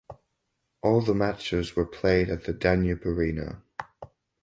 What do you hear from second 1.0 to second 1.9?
the matches were